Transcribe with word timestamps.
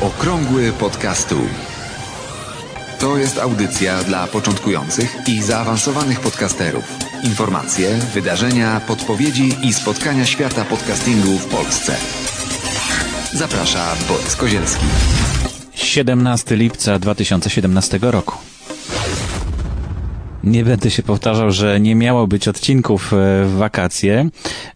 Okrągły 0.00 0.72
podcastu. 0.72 1.36
To 3.00 3.16
jest 3.16 3.38
audycja 3.38 4.04
dla 4.04 4.26
początkujących 4.26 5.16
i 5.28 5.42
zaawansowanych 5.42 6.20
podcasterów. 6.20 6.84
Informacje, 7.24 7.98
wydarzenia, 8.14 8.80
podpowiedzi 8.86 9.56
i 9.62 9.72
spotkania 9.72 10.26
świata 10.26 10.64
podcastingu 10.64 11.38
w 11.38 11.46
Polsce. 11.46 11.96
Zaprasza 13.32 13.94
Borys 14.08 14.36
Kozielski. 14.36 14.84
17 15.74 16.56
lipca 16.56 16.98
2017 16.98 17.98
roku. 18.02 18.34
Nie 20.44 20.64
będę 20.64 20.90
się 20.90 21.02
powtarzał, 21.02 21.50
że 21.50 21.80
nie 21.80 21.94
miało 21.94 22.26
być 22.26 22.48
odcinków 22.48 23.12
e, 23.12 23.16
w 23.44 23.54
wakacje, 23.58 24.28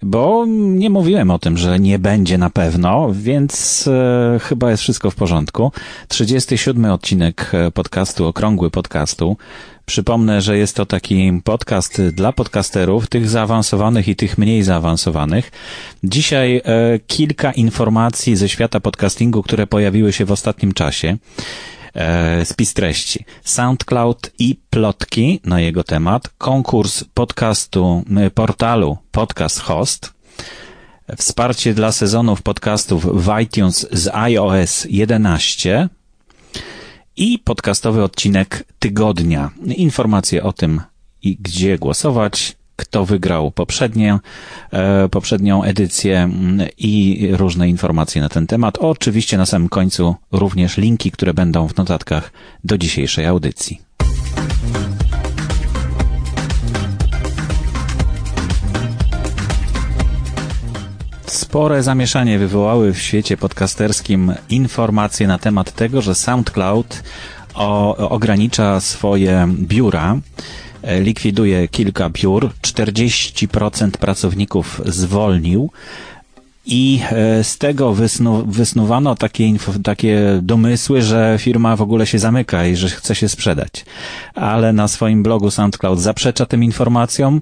bo 0.03 0.45
nie 0.49 0.91
mówiłem 0.91 1.31
o 1.31 1.39
tym, 1.39 1.59
że 1.59 1.79
nie 1.79 1.99
będzie 1.99 2.39
na 2.39 2.51
pewno, 2.51 3.09
więc 3.13 3.85
e, 3.89 4.39
chyba 4.43 4.71
jest 4.71 4.83
wszystko 4.83 5.11
w 5.11 5.15
porządku. 5.15 5.73
37 6.09 6.85
odcinek 6.85 7.51
e, 7.53 7.71
podcastu, 7.71 8.27
okrągły 8.27 8.71
podcastu. 8.71 9.37
Przypomnę, 9.87 10.41
że 10.41 10.59
jest 10.59 10.77
to 10.77 10.87
taki 10.87 11.41
podcast 11.45 12.03
dla 12.03 12.33
podcasterów, 12.33 13.07
tych 13.07 13.29
zaawansowanych 13.29 14.09
i 14.09 14.17
tych 14.17 14.39
mniej 14.39 14.63
zaawansowanych. 14.63 15.53
Dzisiaj 16.05 16.63
kilka 17.07 17.53
informacji 17.53 18.37
ze 18.37 18.49
świata 18.49 18.81
podcastingu, 18.81 19.43
które 19.43 19.67
pojawiły 19.67 20.13
się 20.13 20.25
w 20.25 20.33
ostatnim 20.33 20.73
czasie. 20.73 21.17
E, 21.95 22.45
spis 22.45 22.75
treści. 22.75 23.25
SoundCloud 23.45 24.31
i 24.39 24.57
plotki 24.71 25.41
na 25.45 25.61
jego 25.61 25.85
temat. 25.85 26.29
Konkurs 26.39 27.05
podcastu, 27.15 28.05
portalu 28.35 28.99
Podcast 29.11 29.61
Host. 29.61 30.15
Wsparcie 31.17 31.75
dla 31.75 31.93
sezonów 31.93 32.43
podcastów 32.43 33.25
w 33.25 33.41
iTunes 33.43 33.87
z 33.93 34.09
iOS 34.15 34.87
11 34.91 35.89
i 37.17 37.39
podcastowy 37.39 38.03
odcinek 38.03 38.65
tygodnia. 38.79 39.51
Informacje 39.77 40.43
o 40.43 40.53
tym 40.53 40.81
i 41.23 41.37
gdzie 41.37 41.79
głosować, 41.79 42.57
kto 42.77 43.05
wygrał 43.05 43.51
poprzednie, 43.51 44.19
e, 44.73 45.09
poprzednią 45.09 45.63
edycję 45.63 46.19
mm, 46.19 46.69
i 46.79 47.29
różne 47.33 47.69
informacje 47.69 48.23
na 48.23 48.29
ten 48.29 48.47
temat. 48.47 48.79
Oczywiście 48.79 49.39
na 49.39 49.47
samym 49.47 49.69
końcu 49.69 50.15
również 50.33 50.77
linki, 50.77 51.11
które 51.11 51.35
będą 51.35 51.69
w 51.69 51.77
notatkach 51.77 52.33
do 52.65 52.79
dzisiejszej 52.79 53.27
audycji. 53.27 53.81
Spore 61.27 61.83
zamieszanie 61.83 62.39
wywołały 62.39 62.93
w 62.93 62.99
świecie 62.99 63.37
podcasterskim 63.37 64.35
informacje 64.51 65.27
na 65.27 65.39
temat 65.39 65.73
tego, 65.73 66.03
że 66.03 66.15
SoundCloud 66.15 67.03
o, 67.55 67.97
ogranicza 67.97 68.81
swoje 68.81 69.49
biura, 69.59 70.17
likwiduje 71.01 71.69
kilka 71.69 72.11
biur, 72.11 72.51
40% 72.63 73.91
pracowników 73.91 74.81
zwolnił. 74.85 75.71
I 76.67 77.01
e, 77.11 77.45
z 77.45 77.59
tego 77.59 77.95
wysnu, 77.95 78.45
wysnuwano 78.47 79.15
takie, 79.15 79.47
info, 79.47 79.73
takie 79.85 80.39
domysły, 80.43 81.03
że 81.03 81.37
firma 81.39 81.77
w 81.77 81.83
ogóle 81.83 82.07
się 82.07 82.19
zamyka 82.19 82.67
i 82.67 82.77
że 82.77 82.89
chce 82.89 83.15
się 83.15 83.29
sprzedać. 83.29 83.85
Ale 84.35 84.73
na 84.73 84.89
swoim 84.89 85.23
blogu 85.23 85.51
SoundCloud 85.51 86.01
zaprzecza 86.01 86.47
tym 86.47 86.65
informacjom. 86.65 87.41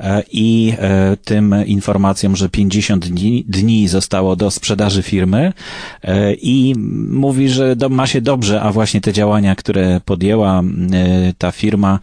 E, 0.00 0.22
i 0.32 0.74
e, 0.78 1.16
tym 1.16 1.54
informacjom, 1.66 2.36
że 2.36 2.48
50 2.48 3.08
dni, 3.08 3.44
dni 3.48 3.88
zostało 3.88 4.36
do 4.36 4.50
sprzedaży 4.50 5.02
firmy 5.02 5.52
e, 6.02 6.34
i 6.34 6.74
mówi, 7.08 7.48
że 7.48 7.76
ma 7.90 8.06
się 8.06 8.20
dobrze, 8.20 8.62
a 8.62 8.72
właśnie 8.72 9.00
te 9.00 9.12
działania, 9.12 9.54
które 9.56 10.00
podjęła 10.04 10.62
ta 11.38 11.52
firma 11.52 11.98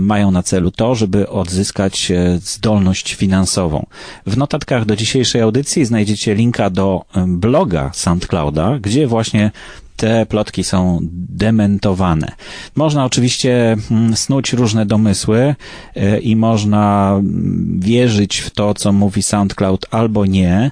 mają 0.00 0.30
na 0.30 0.42
celu 0.42 0.70
to, 0.70 0.94
żeby 0.94 1.28
odzyskać 1.28 2.12
zdolność 2.38 3.14
finansową. 3.14 3.86
W 4.26 4.36
notatkach 4.36 4.84
do 4.84 4.96
dzisiejszej 4.96 5.42
audycji 5.42 5.84
znajdziecie 5.84 6.34
linka 6.34 6.70
do 6.70 7.04
bloga 7.26 7.90
SoundClouda, 7.94 8.78
gdzie 8.78 9.06
właśnie 9.06 9.50
te 9.96 10.26
plotki 10.26 10.64
są 10.64 10.98
dementowane. 11.28 12.32
Można 12.74 13.04
oczywiście 13.04 13.76
mm, 13.90 14.16
snuć 14.16 14.52
różne 14.52 14.86
domysły 14.86 15.54
e, 15.94 16.18
i 16.18 16.36
można 16.36 17.14
mm, 17.18 17.80
wierzyć 17.80 18.38
w 18.38 18.50
to, 18.50 18.74
co 18.74 18.92
mówi 18.92 19.22
SoundCloud 19.22 19.86
albo 19.90 20.26
nie. 20.26 20.70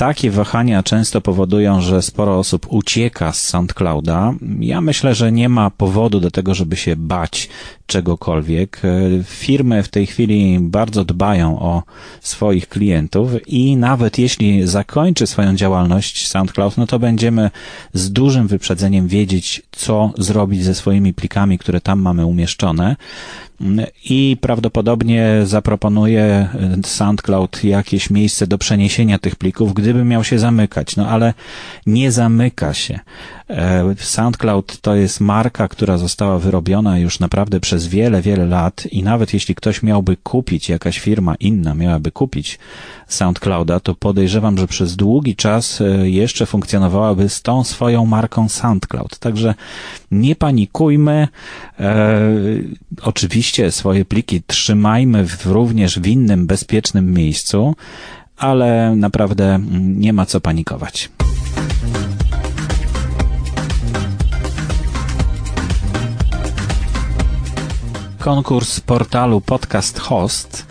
Takie 0.00 0.30
wahania 0.30 0.82
często 0.82 1.20
powodują, 1.20 1.80
że 1.80 2.02
sporo 2.02 2.38
osób 2.38 2.66
ucieka 2.68 3.32
z 3.32 3.48
SoundClouda. 3.48 4.34
Ja 4.60 4.80
myślę, 4.80 5.14
że 5.14 5.32
nie 5.32 5.48
ma 5.48 5.70
powodu 5.70 6.20
do 6.20 6.30
tego, 6.30 6.54
żeby 6.54 6.76
się 6.76 6.96
bać 6.96 7.48
czegokolwiek. 7.86 8.82
Firmy 9.24 9.82
w 9.82 9.88
tej 9.88 10.06
chwili 10.06 10.58
bardzo 10.60 11.04
dbają 11.04 11.58
o 11.58 11.82
swoich 12.20 12.68
klientów 12.68 13.30
i 13.46 13.76
nawet 13.76 14.18
jeśli 14.18 14.66
zakończy 14.66 15.26
swoją 15.26 15.56
działalność 15.56 16.28
SoundCloud, 16.28 16.76
no 16.76 16.86
to 16.86 16.98
będziemy 16.98 17.50
z 17.92 18.12
dużym 18.12 18.48
wyprzedzeniem 18.48 19.08
wiedzieć, 19.08 19.62
co 19.70 20.12
zrobić 20.18 20.64
ze 20.64 20.74
swoimi 20.74 21.14
plikami, 21.14 21.58
które 21.58 21.80
tam 21.80 22.00
mamy 22.00 22.26
umieszczone 22.26 22.96
i 24.04 24.36
prawdopodobnie 24.40 25.40
zaproponuje 25.44 26.48
SoundCloud 26.84 27.64
jakieś 27.64 28.10
miejsce 28.10 28.46
do 28.46 28.58
przeniesienia 28.58 29.18
tych 29.18 29.36
plików, 29.36 29.74
gdyby 29.74 30.04
miał 30.04 30.24
się 30.24 30.38
zamykać. 30.38 30.96
No 30.96 31.08
ale 31.08 31.34
nie 31.86 32.12
zamyka 32.12 32.74
się. 32.74 33.00
E, 33.50 33.94
SoundCloud 33.98 34.80
to 34.80 34.94
jest 34.94 35.20
marka, 35.20 35.68
która 35.68 35.98
została 35.98 36.38
wyrobiona 36.38 36.98
już 36.98 37.20
naprawdę 37.20 37.60
przez 37.60 37.86
wiele, 37.86 38.22
wiele 38.22 38.46
lat 38.46 38.86
i 38.90 39.02
nawet 39.02 39.34
jeśli 39.34 39.54
ktoś 39.54 39.82
miałby 39.82 40.16
kupić, 40.16 40.68
jakaś 40.68 40.98
firma 40.98 41.34
inna 41.34 41.74
miałaby 41.74 42.10
kupić 42.10 42.58
SoundClouda, 43.08 43.80
to 43.80 43.94
podejrzewam, 43.94 44.58
że 44.58 44.66
przez 44.66 44.96
długi 44.96 45.36
czas 45.36 45.80
e, 45.80 46.10
jeszcze 46.10 46.46
funkcjonowałaby 46.46 47.28
z 47.28 47.42
tą 47.42 47.64
swoją 47.64 48.06
marką 48.06 48.48
SoundCloud. 48.48 49.18
Także 49.18 49.54
nie 50.10 50.36
panikujmy. 50.36 51.28
E, 51.80 52.20
oczywiście 53.02 53.49
swoje 53.70 54.04
pliki 54.04 54.42
trzymajmy 54.46 55.26
w, 55.26 55.46
również 55.46 55.98
w 55.98 56.06
innym 56.06 56.46
bezpiecznym 56.46 57.12
miejscu, 57.12 57.74
ale 58.36 58.96
naprawdę 58.96 59.60
nie 59.80 60.12
ma 60.12 60.26
co 60.26 60.40
panikować. 60.40 61.10
konkurs 68.20 68.80
portalu 68.80 69.40
Podcast 69.40 69.98
Host. 69.98 70.66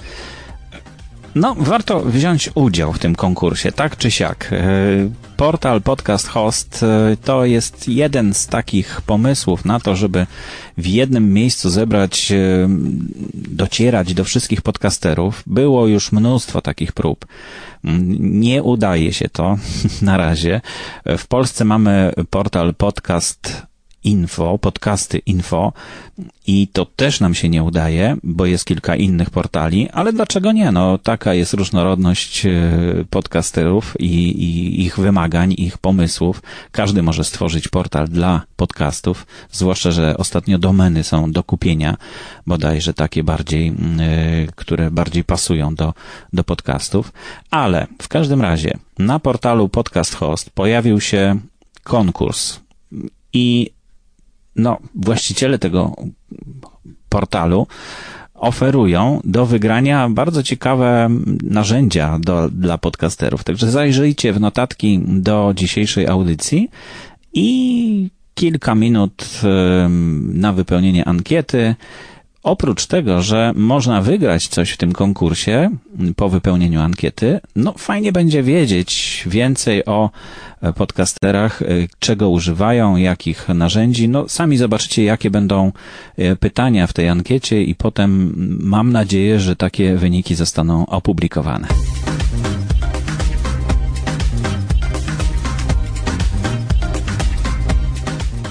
No, 1.40 1.56
warto 1.56 2.00
wziąć 2.00 2.50
udział 2.56 2.94
w 2.94 3.00
tym 3.00 3.16
konkursie, 3.16 3.72
tak 3.72 3.98
czy 3.98 4.12
siak. 4.12 4.50
E, 4.52 4.66
portal 5.38 5.82
Podcast 5.82 6.28
Host 6.28 6.84
e, 6.84 7.18
to 7.24 7.46
jest 7.46 7.88
jeden 7.88 8.34
z 8.34 8.48
takich 8.48 9.02
pomysłów 9.02 9.66
na 9.66 9.80
to, 9.80 9.96
żeby 9.96 10.28
w 10.78 10.88
jednym 10.88 11.34
miejscu 11.34 11.70
zebrać, 11.70 12.32
e, 12.32 12.68
docierać 13.34 14.14
do 14.14 14.24
wszystkich 14.24 14.62
podcasterów. 14.62 15.44
Było 15.48 15.88
już 15.88 16.12
mnóstwo 16.12 16.62
takich 16.62 16.92
prób. 16.92 17.26
Nie 18.20 18.64
udaje 18.64 19.14
się 19.14 19.30
to 19.30 19.58
na 20.02 20.18
razie. 20.18 20.62
W 21.18 21.28
Polsce 21.28 21.66
mamy 21.66 22.14
portal 22.30 22.76
podcast 22.76 23.70
info, 24.04 24.58
podcasty 24.58 25.18
info 25.18 25.74
i 26.48 26.68
to 26.68 26.86
też 26.86 27.20
nam 27.20 27.34
się 27.34 27.50
nie 27.50 27.64
udaje, 27.64 28.18
bo 28.24 28.46
jest 28.46 28.66
kilka 28.66 28.96
innych 28.96 29.30
portali, 29.30 29.90
ale 29.90 30.14
dlaczego 30.14 30.52
nie? 30.52 30.72
No, 30.72 30.98
taka 30.98 31.34
jest 31.34 31.54
różnorodność 31.54 32.46
e, 32.46 32.52
podcasterów 33.10 33.94
i, 34.00 34.30
i 34.30 34.82
ich 34.82 35.00
wymagań, 35.00 35.54
ich 35.58 35.78
pomysłów. 35.78 36.42
Każdy 36.72 37.04
może 37.04 37.24
stworzyć 37.24 37.68
portal 37.68 38.08
dla 38.08 38.42
podcastów, 38.56 39.28
zwłaszcza, 39.52 39.92
że 39.92 40.18
ostatnio 40.18 40.60
domeny 40.60 41.04
są 41.04 41.32
do 41.32 41.44
kupienia, 41.44 41.98
bodajże 42.48 42.94
takie 42.94 43.24
bardziej, 43.24 43.68
e, 43.68 43.74
które 44.56 44.92
bardziej 44.92 45.24
pasują 45.24 45.76
do, 45.76 45.94
do 46.34 46.44
podcastów, 46.44 47.12
ale 47.52 47.88
w 48.02 48.08
każdym 48.08 48.42
razie 48.42 48.78
na 49.00 49.20
portalu 49.20 49.70
Podcast 49.70 50.16
Host 50.16 50.50
pojawił 50.50 51.02
się 51.02 51.40
konkurs 51.84 52.60
i 53.34 53.72
no, 54.56 54.78
właściciele 54.96 55.60
tego 55.60 55.96
portalu 57.10 57.68
oferują 58.34 59.22
do 59.24 59.46
wygrania 59.46 60.10
bardzo 60.10 60.44
ciekawe 60.44 61.10
narzędzia 61.44 62.20
do, 62.20 62.50
dla 62.50 62.78
podcasterów. 62.78 63.44
Także 63.44 63.72
zajrzyjcie 63.72 64.34
w 64.34 64.40
notatki 64.40 65.00
do 65.08 65.54
dzisiejszej 65.56 66.08
audycji 66.08 66.70
i 67.34 68.10
kilka 68.34 68.76
minut 68.76 69.42
na 70.34 70.54
wypełnienie 70.54 71.06
ankiety 71.06 71.76
oprócz 72.44 72.86
tego, 72.86 73.22
że 73.22 73.52
można 73.56 74.02
wygrać 74.02 74.48
coś 74.48 74.72
w 74.72 74.78
tym 74.78 74.94
konkursie 74.94 75.70
po 76.16 76.30
wypełnieniu 76.30 76.82
ankiety, 76.82 77.40
no 77.56 77.74
fajnie 77.78 78.12
będzie 78.12 78.44
wiedzieć 78.44 79.24
więcej 79.28 79.86
o 79.86 80.10
podcasterach, 80.76 81.64
czego 82.00 82.30
używają, 82.30 82.96
jakich 82.96 83.50
narzędzi. 83.50 84.10
No 84.10 84.30
sami 84.30 84.58
zobaczycie, 84.58 85.04
jakie 85.04 85.30
będą 85.30 85.72
pytania 86.40 86.88
w 86.88 86.94
tej 86.94 87.10
ankiecie 87.10 87.64
i 87.64 87.76
potem 87.76 88.34
mam 88.64 88.92
nadzieję, 88.92 89.40
że 89.40 89.56
takie 89.56 89.96
wyniki 89.96 90.36
zostaną 90.36 90.86
opublikowane. 90.86 91.68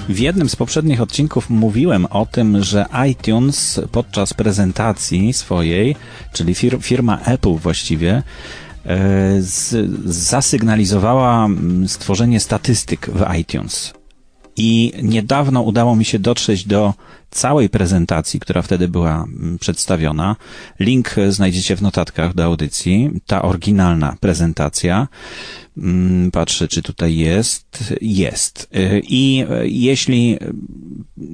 W 0.09 0.19
jednym 0.19 0.49
z 0.49 0.55
poprzednich 0.55 1.01
odcinków 1.01 1.49
mówiłem 1.49 2.05
o 2.05 2.25
tym, 2.25 2.63
że 2.63 2.85
iTunes 3.09 3.81
podczas 3.91 4.33
prezentacji 4.33 5.33
swojej, 5.33 5.95
czyli 6.33 6.55
fir 6.55 6.77
firma 6.81 7.19
Apple 7.19 7.53
właściwie, 7.53 8.23
e, 8.85 9.41
zasygnalizowała 10.05 11.45
mm, 11.45 11.87
stworzenie 11.87 12.39
statystyk 12.39 13.09
w 13.09 13.35
iTunes. 13.39 13.93
I 14.57 14.93
niedawno 15.03 15.61
udało 15.61 15.95
mi 15.95 16.05
się 16.05 16.19
dotrzeć 16.19 16.65
do 16.65 16.93
całej 17.29 17.69
prezentacji, 17.69 18.39
która 18.39 18.61
wtedy 18.61 18.87
była 18.87 19.15
mm, 19.15 19.57
przedstawiona. 19.59 20.35
Link 20.79 21.15
znajdziecie 21.29 21.75
w 21.75 21.81
notatkach 21.81 22.33
do 22.33 22.43
audycji. 22.43 23.09
Ta 23.25 23.41
oryginalna 23.41 24.15
prezentacja. 24.19 25.07
Mm, 25.81 26.31
patrzę, 26.31 26.67
czy 26.67 26.81
tutaj 26.81 27.17
jest. 27.17 27.93
Jest. 28.01 28.69
Y, 28.75 29.01
I 29.09 29.45
y, 29.63 29.69
jeśli 29.69 30.37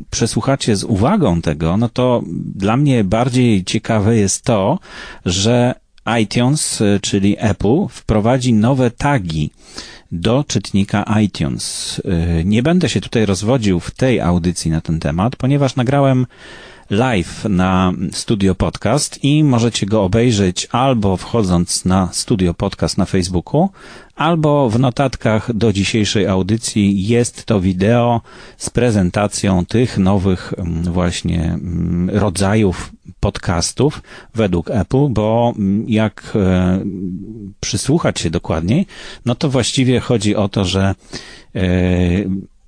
przesłuchacie 0.10 0.76
z 0.76 0.84
uwagą 0.84 1.42
tego, 1.42 1.78
no 1.78 1.90
to 1.90 2.24
dla 2.56 2.78
mnie 2.78 3.04
bardziej 3.04 3.64
ciekawe 3.64 4.18
jest 4.18 4.44
to, 4.44 4.80
że 5.26 5.76
iTunes, 6.22 6.82
y, 6.82 7.00
czyli 7.02 7.36
Apple, 7.40 7.88
wprowadzi 7.90 8.54
nowe 8.54 8.92
tagi 8.92 9.50
do 10.12 10.46
czytnika 10.48 11.20
iTunes. 11.22 12.02
Nie 12.46 12.64
będę 12.64 12.90
się 12.90 13.02
tutaj 13.02 13.26
rozwodził 13.26 13.80
w 13.80 13.92
tej 13.92 14.22
audycji 14.22 14.72
na 14.72 14.82
ten 14.82 15.00
temat, 15.00 15.36
ponieważ 15.36 15.76
nagrałem 15.76 16.26
live 16.90 17.46
na 17.50 17.94
Studio 18.12 18.56
Podcast 18.56 19.24
i 19.24 19.44
możecie 19.44 19.86
go 19.86 20.04
obejrzeć 20.04 20.68
albo 20.72 21.18
wchodząc 21.18 21.86
na 21.86 22.10
Studio 22.12 22.54
Podcast 22.54 22.98
na 22.98 23.06
Facebooku, 23.06 23.70
albo 24.16 24.70
w 24.70 24.80
notatkach 24.80 25.54
do 25.54 25.74
dzisiejszej 25.74 26.28
audycji 26.28 27.08
jest 27.08 27.46
to 27.46 27.60
wideo 27.60 28.22
z 28.58 28.70
prezentacją 28.70 29.66
tych 29.66 29.98
nowych 29.98 30.54
mm, 30.58 30.84
właśnie 30.84 31.44
mm, 31.44 32.10
rodzajów 32.10 32.92
podcastów 33.20 34.02
według 34.34 34.72
Apple, 34.72 35.08
bo 35.10 35.54
mm, 35.58 35.86
jak 35.90 36.34
e, 36.36 36.80
przysłuchać 37.60 38.20
się 38.20 38.30
dokładniej, 38.30 38.88
no 39.26 39.36
to 39.36 39.50
właściwie 39.50 40.00
chodzi 40.00 40.36
o 40.36 40.50
to, 40.50 40.66
że 40.66 40.96
e, 41.56 41.62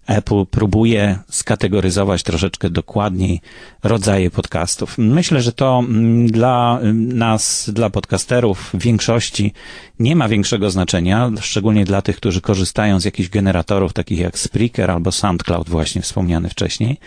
Apple 0.07 0.45
próbuje 0.45 1.19
skategoryzować 1.29 2.23
troszeczkę 2.23 2.69
dokładniej 2.69 3.41
rodzaje 3.83 4.31
podcastów. 4.31 4.97
Myślę, 4.97 5.41
że 5.41 5.51
to 5.51 5.79
mm, 5.79 6.27
dla 6.27 6.79
nas, 6.93 7.69
dla 7.73 7.89
podcasterów 7.89 8.69
w 8.73 8.77
większości 8.77 9.53
nie 9.99 10.15
ma 10.15 10.27
większego 10.27 10.69
znaczenia, 10.69 11.31
szczególnie 11.41 11.85
dla 11.85 12.01
tych, 12.01 12.17
którzy 12.17 12.41
korzystają 12.41 12.99
z 12.99 13.05
jakichś 13.05 13.29
generatorów 13.29 13.93
takich 13.93 14.19
jak 14.19 14.39
Spreaker 14.39 14.91
albo 14.91 15.11
SoundCloud 15.11 15.69
właśnie 15.69 16.01
wspomniany 16.01 16.49
wcześniej. 16.49 16.97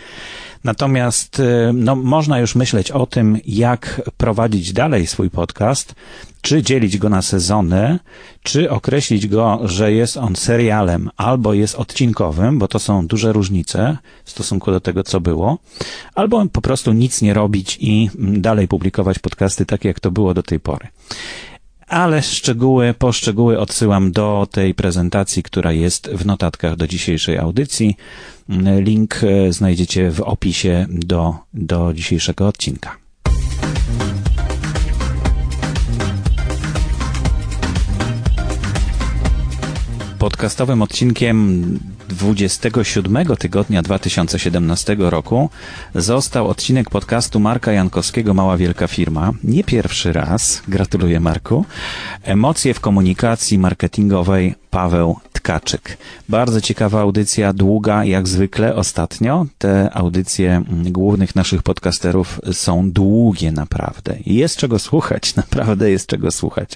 Natomiast 0.63 1.39
y, 1.39 1.43
no, 1.73 1.95
można 1.95 2.39
już 2.39 2.55
myśleć 2.55 2.91
o 2.91 3.05
tym, 3.05 3.37
jak 3.45 4.01
prowadzić 4.17 4.73
dalej 4.73 5.07
swój 5.07 5.29
podcast, 5.29 5.95
czy 6.41 6.63
dzielić 6.63 6.97
go 6.97 7.09
na 7.09 7.21
sezony, 7.21 7.99
czy 8.43 8.69
określić 8.69 9.27
go, 9.27 9.59
że 9.63 9.93
jest 9.93 10.17
on 10.17 10.35
serialem 10.35 11.09
albo 11.17 11.53
jest 11.53 11.75
odcinkowym, 11.75 12.59
bo 12.59 12.67
to 12.67 12.79
są 12.79 13.07
duże 13.07 13.33
różnice 13.33 13.97
w 14.23 14.31
stosunku 14.31 14.71
do 14.71 14.79
tego, 14.79 15.03
co 15.03 15.21
było, 15.21 15.57
albo 16.15 16.45
po 16.45 16.61
prostu 16.61 16.93
nic 16.93 17.21
nie 17.21 17.33
robić 17.33 17.77
i 17.81 18.09
mm, 18.19 18.41
dalej 18.41 18.67
publikować 18.67 19.19
podcasty 19.19 19.65
tak, 19.65 19.85
jak 19.85 19.99
to 19.99 20.11
było 20.11 20.33
do 20.33 20.43
tej 20.43 20.59
pory 20.59 20.87
ale 21.91 22.21
szczegóły, 22.21 22.93
poszczegóły 22.93 23.59
odsyłam 23.59 24.11
do 24.11 24.47
tej 24.51 24.73
prezentacji, 24.73 25.43
która 25.43 25.71
jest 25.71 26.09
w 26.09 26.25
notatkach 26.25 26.75
do 26.75 26.87
dzisiejszej 26.87 27.37
audycji. 27.37 27.97
Link 28.79 29.23
e, 29.23 29.53
znajdziecie 29.53 30.11
w 30.11 30.21
opisie 30.21 30.85
do, 30.89 31.35
do 31.53 31.93
dzisiejszego 31.93 32.47
odcinka. 32.47 32.97
Podcastowym 40.21 40.81
odcinkiem 40.81 41.63
27 42.09 43.25
tygodnia 43.39 43.81
2017 43.81 44.95
roku 44.99 45.49
został 45.95 46.47
odcinek 46.47 46.89
podcastu 46.89 47.39
Marka 47.39 47.71
Jankowskiego 47.71 48.33
Mała 48.33 48.57
Wielka 48.57 48.87
Firma. 48.87 49.31
Nie 49.43 49.63
pierwszy 49.63 50.13
raz, 50.13 50.63
gratuluję 50.67 51.19
Marku. 51.19 51.65
Emocje 52.23 52.73
w 52.73 52.79
komunikacji 52.79 53.59
marketingowej 53.59 54.55
Paweł 54.69 55.19
Tkaczyk. 55.41 55.97
Bardzo 56.29 56.61
ciekawa 56.61 57.01
audycja, 57.01 57.53
długa 57.53 58.05
jak 58.05 58.27
zwykle 58.27 58.75
ostatnio. 58.75 59.45
Te 59.57 59.93
audycje 59.93 60.63
głównych 60.69 61.35
naszych 61.35 61.63
podcasterów 61.63 62.41
są 62.51 62.91
długie 62.91 63.51
naprawdę. 63.51 64.17
Jest 64.25 64.57
czego 64.57 64.79
słuchać, 64.79 65.35
naprawdę 65.43 65.91
jest 65.91 66.07
czego 66.07 66.31
słuchać. 66.31 66.69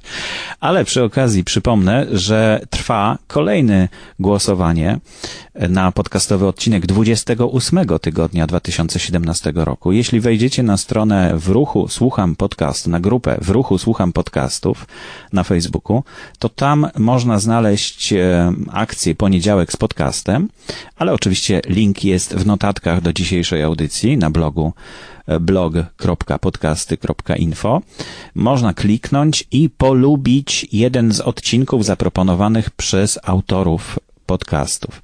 Ale 0.59 0.85
przy 0.85 1.03
okazji 1.03 1.43
przypomnę, 1.43 2.05
że 2.11 2.61
trwa 2.69 3.17
kolejne 3.27 3.89
głosowanie 4.19 4.99
na 5.69 5.91
podcastowy 5.91 6.47
odcinek 6.47 6.85
28 6.85 7.79
tygodnia 8.01 8.47
2017 8.47 9.51
roku. 9.55 9.91
Jeśli 9.91 10.19
wejdziecie 10.19 10.63
na 10.63 10.77
stronę 10.77 11.33
w 11.37 11.47
ruchu 11.47 11.87
Słucham 11.87 12.35
Podcast, 12.35 12.87
na 12.87 12.99
grupę 12.99 13.37
w 13.41 13.49
ruchu 13.49 13.77
Słucham 13.77 14.13
Podcastów 14.13 14.87
na 15.33 15.43
Facebooku, 15.43 16.03
to 16.39 16.49
tam 16.49 16.87
można 16.97 17.39
znaleźć 17.39 18.13
e, 18.13 18.53
akcję 18.71 19.15
Poniedziałek 19.15 19.71
z 19.71 19.77
podcastem, 19.77 20.49
ale 20.95 21.13
oczywiście 21.13 21.61
link 21.67 22.03
jest 22.03 22.35
w 22.35 22.45
notatkach 22.45 23.01
do 23.01 23.13
dzisiejszej 23.13 23.63
audycji 23.63 24.17
na 24.17 24.29
blogu 24.29 24.73
e, 25.27 25.39
blog.podcasty.info. 25.39 27.81
Można 28.35 28.73
kliknąć 28.73 29.47
i 29.51 29.69
polubić 29.69 30.67
jeden 30.71 31.11
z 31.11 31.21
odcinków 31.21 31.85
zaproponowanych 31.85 32.69
przez 32.69 33.19
autorów 33.23 33.99
podcastów. 34.25 35.01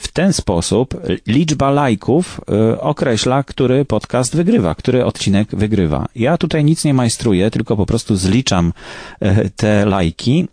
W 0.00 0.08
ten 0.08 0.32
sposób 0.32 0.94
liczba 1.26 1.70
lajków 1.70 2.40
y, 2.74 2.80
określa, 2.80 3.42
który 3.42 3.84
podcast 3.84 4.36
wygrywa, 4.36 4.74
który 4.74 5.04
odcinek 5.04 5.56
wygrywa. 5.56 6.06
Ja 6.14 6.38
tutaj 6.38 6.64
nic 6.64 6.84
nie 6.84 6.94
majstruję, 6.94 7.50
tylko 7.50 7.76
po 7.76 7.86
prostu 7.86 8.16
zliczam 8.16 8.72
y, 9.22 9.50
te 9.56 9.84
lajki. 9.86 10.48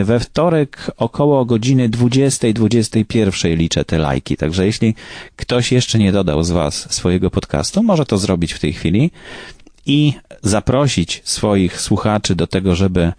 Y, 0.00 0.04
we 0.04 0.20
wtorek 0.20 0.90
około 0.96 1.44
godziny 1.44 1.88
20-21 1.88 3.56
liczę 3.56 3.84
te 3.84 3.98
lajki. 3.98 4.36
Także 4.36 4.66
jeśli 4.66 4.94
ktoś 5.36 5.72
jeszcze 5.72 5.98
nie 5.98 6.12
dodał 6.12 6.42
z 6.42 6.50
Was 6.50 6.94
swojego 6.94 7.30
podcastu, 7.30 7.82
może 7.82 8.06
to 8.06 8.18
zrobić 8.18 8.52
w 8.52 8.58
tej 8.58 8.72
chwili 8.72 9.10
i 9.88 10.12
zaprosić 10.42 11.22
swoich 11.24 11.80
słuchaczy 11.80 12.34
do 12.34 12.46
tego, 12.46 12.74
żeby 12.74 13.12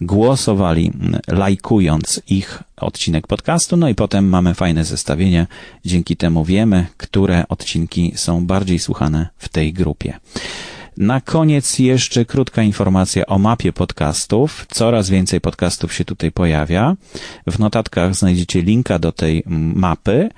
głosowali, 0.00 0.92
lajkując 1.28 2.20
ich 2.28 2.62
odcinek 2.76 3.26
podcastu, 3.26 3.76
no 3.76 3.88
i 3.88 3.94
potem 3.94 4.28
mamy 4.28 4.54
fajne 4.54 4.84
zestawienie. 4.84 5.46
Dzięki 5.84 6.16
temu 6.16 6.44
wiemy, 6.44 6.86
które 6.96 7.48
odcinki 7.48 8.12
są 8.16 8.46
bardziej 8.46 8.78
słuchane 8.78 9.28
w 9.38 9.48
tej 9.48 9.72
grupie. 9.72 10.18
Na 10.96 11.20
koniec 11.20 11.78
jeszcze 11.78 12.24
krótka 12.24 12.62
informacja 12.62 13.26
o 13.26 13.38
mapie 13.38 13.72
podcastów. 13.72 14.66
Coraz 14.70 15.10
więcej 15.10 15.40
podcastów 15.40 15.92
się 15.94 16.04
tutaj 16.04 16.32
pojawia. 16.32 16.96
W 17.46 17.58
notatkach 17.58 18.14
znajdziecie 18.14 18.62
linka 18.62 18.98
do 18.98 19.12
tej 19.12 19.42
mapy. 19.74 20.28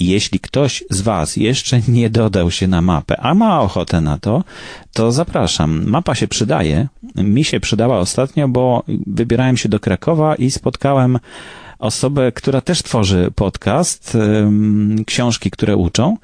Jeśli 0.00 0.40
ktoś 0.40 0.84
z 0.90 1.00
Was 1.00 1.36
jeszcze 1.36 1.80
nie 1.88 2.10
dodał 2.10 2.50
się 2.50 2.68
na 2.68 2.82
mapę, 2.82 3.20
a 3.20 3.34
ma 3.34 3.60
ochotę 3.60 4.00
na 4.00 4.18
to, 4.18 4.44
to 4.92 5.12
zapraszam. 5.12 5.84
Mapa 5.86 6.14
się 6.14 6.28
przydaje. 6.28 6.88
Mi 7.16 7.44
się 7.44 7.60
przydała 7.60 7.98
ostatnio, 7.98 8.48
bo 8.48 8.82
wybierałem 9.06 9.56
się 9.56 9.68
do 9.68 9.80
Krakowa 9.80 10.34
i 10.34 10.50
spotkałem 10.50 11.18
osobę, 11.78 12.32
która 12.32 12.60
też 12.60 12.82
tworzy 12.82 13.30
podcast, 13.34 14.16
książki, 15.06 15.50
które 15.50 15.76
uczą. 15.76 16.16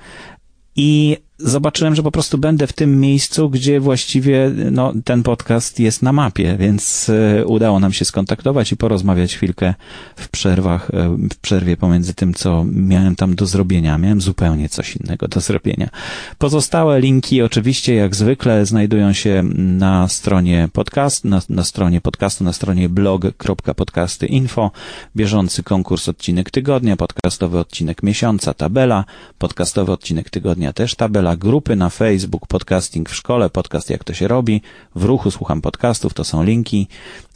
I 0.76 1.16
zobaczyłem, 1.38 1.94
że 1.94 2.02
po 2.02 2.10
prostu 2.10 2.38
będę 2.38 2.66
w 2.66 2.72
tym 2.72 3.00
miejscu, 3.00 3.50
gdzie 3.50 3.80
właściwie 3.80 4.50
no, 4.70 4.92
ten 5.04 5.22
podcast 5.22 5.80
jest 5.80 6.02
na 6.02 6.12
mapie, 6.12 6.56
więc 6.58 7.10
e, 7.40 7.46
udało 7.46 7.80
nam 7.80 7.92
się 7.92 8.04
skontaktować 8.04 8.72
i 8.72 8.76
porozmawiać 8.76 9.36
chwilkę 9.36 9.74
w 10.16 10.28
przerwach, 10.28 10.90
e, 10.90 11.16
w 11.32 11.36
przerwie 11.36 11.76
pomiędzy 11.76 12.14
tym, 12.14 12.34
co 12.34 12.64
miałem 12.72 13.16
tam 13.16 13.34
do 13.34 13.46
zrobienia. 13.46 13.98
Miałem 13.98 14.20
zupełnie 14.20 14.68
coś 14.68 14.96
innego 14.96 15.28
do 15.28 15.40
zrobienia. 15.40 15.88
Pozostałe 16.38 17.00
linki 17.00 17.42
oczywiście, 17.42 17.94
jak 17.94 18.16
zwykle, 18.16 18.66
znajdują 18.66 19.12
się 19.12 19.42
na 19.56 20.08
stronie 20.08 20.68
podcast, 20.72 21.24
na, 21.24 21.42
na 21.48 21.64
stronie 21.64 22.00
podcastu, 22.00 22.44
na 22.44 22.52
stronie 22.52 22.88
blog.podcasty.info, 22.88 24.70
bieżący 25.16 25.62
konkurs 25.62 26.08
odcinek 26.08 26.50
tygodnia, 26.50 26.96
podcastowy 26.96 27.58
odcinek 27.58 28.02
miesiąca, 28.02 28.54
tabela, 28.54 29.04
podcastowy 29.38 29.92
odcinek 29.92 30.30
tygodnia 30.30 30.72
też 30.72 30.94
tabela, 30.94 31.25
grupy 31.34 31.76
na 31.76 31.90
Facebook, 31.90 32.46
podcasting 32.46 33.10
w 33.10 33.14
szkole, 33.14 33.50
podcast 33.50 33.90
jak 33.90 34.04
to 34.04 34.14
się 34.14 34.28
robi, 34.28 34.62
w 34.94 35.04
ruchu 35.04 35.30
słucham 35.30 35.60
podcastów, 35.60 36.14
to 36.14 36.24
są 36.24 36.42
linki 36.42 36.88